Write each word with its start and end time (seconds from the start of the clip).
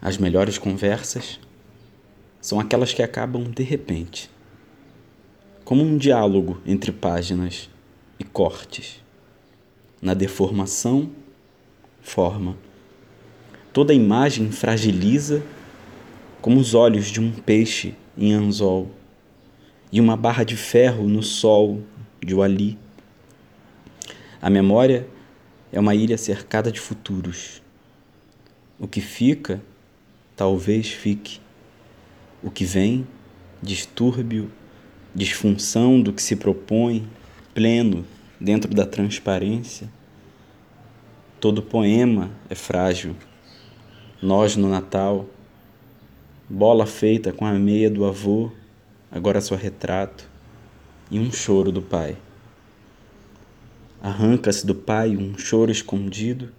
As 0.00 0.18
melhores 0.18 0.58
conversas 0.58 1.40
são 2.40 2.60
aquelas 2.60 2.92
que 2.92 3.02
acabam 3.02 3.44
de 3.44 3.62
repente, 3.62 4.30
como 5.64 5.82
um 5.82 5.96
diálogo 5.96 6.60
entre 6.64 6.92
páginas 6.92 7.68
e 8.18 8.24
cortes. 8.24 9.02
Na 10.00 10.14
deformação, 10.14 11.10
forma. 12.00 12.56
Toda 13.72 13.92
imagem 13.92 14.52
fragiliza 14.52 15.42
como 16.40 16.60
os 16.60 16.74
olhos 16.74 17.06
de 17.06 17.20
um 17.20 17.32
peixe 17.32 17.94
em 18.16 18.32
anzol 18.32 18.90
e 19.90 20.00
uma 20.00 20.16
barra 20.16 20.44
de 20.44 20.56
ferro 20.56 21.08
no 21.08 21.22
sol 21.22 21.82
de 22.24 22.34
Wali. 22.34 22.78
A 24.40 24.48
memória 24.48 25.08
é 25.72 25.80
uma 25.80 25.94
ilha 25.94 26.16
cercada 26.16 26.70
de 26.70 26.80
futuros. 26.80 27.60
O 28.78 28.86
que 28.86 29.00
fica, 29.00 29.60
talvez 30.36 30.88
fique. 30.88 31.40
O 32.42 32.50
que 32.50 32.64
vem, 32.64 33.06
distúrbio, 33.62 34.52
disfunção 35.14 36.00
do 36.00 36.12
que 36.12 36.22
se 36.22 36.36
propõe, 36.36 37.08
pleno, 37.54 38.04
dentro 38.38 38.72
da 38.72 38.84
transparência. 38.84 39.88
Todo 41.40 41.62
poema 41.62 42.30
é 42.50 42.54
frágil. 42.54 43.16
Nós 44.22 44.56
no 44.56 44.68
Natal, 44.68 45.26
bola 46.48 46.86
feita 46.86 47.32
com 47.32 47.46
a 47.46 47.52
meia 47.52 47.90
do 47.90 48.04
avô, 48.04 48.52
agora 49.10 49.40
só 49.40 49.54
retrato, 49.54 50.28
e 51.10 51.18
um 51.18 51.32
choro 51.32 51.72
do 51.72 51.80
pai. 51.80 52.16
Arranca-se 54.02 54.66
do 54.66 54.74
pai 54.74 55.16
um 55.16 55.36
choro 55.38 55.70
escondido, 55.70 56.52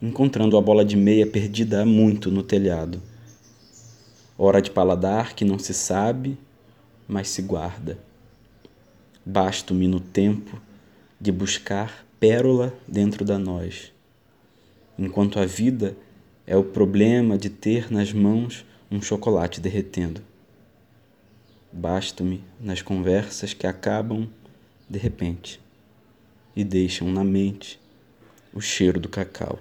encontrando 0.00 0.58
a 0.58 0.60
bola 0.60 0.84
de 0.84 0.96
meia 0.96 1.26
perdida 1.26 1.82
há 1.82 1.86
muito 1.86 2.30
no 2.30 2.42
telhado. 2.42 3.02
Hora 4.36 4.60
de 4.60 4.70
paladar 4.70 5.34
que 5.34 5.44
não 5.44 5.58
se 5.58 5.72
sabe, 5.72 6.36
mas 7.08 7.28
se 7.28 7.40
guarda. 7.40 7.98
Basto-me 9.24 9.88
no 9.88 9.98
tempo 9.98 10.60
de 11.18 11.32
buscar 11.32 12.06
pérola 12.20 12.74
dentro 12.86 13.24
da 13.24 13.38
nós, 13.38 13.92
enquanto 14.98 15.40
a 15.40 15.46
vida 15.46 15.96
é 16.46 16.56
o 16.56 16.64
problema 16.64 17.38
de 17.38 17.48
ter 17.48 17.90
nas 17.90 18.12
mãos 18.12 18.64
um 18.90 19.00
chocolate 19.00 19.60
derretendo. 19.60 20.20
Basto-me 21.72 22.44
nas 22.60 22.82
conversas 22.82 23.52
que 23.52 23.66
acabam 23.66 24.28
de 24.88 24.98
repente 24.98 25.60
e 26.54 26.62
deixam 26.62 27.10
na 27.10 27.24
mente 27.24 27.80
o 28.54 28.60
cheiro 28.60 29.00
do 29.00 29.08
cacau. 29.08 29.58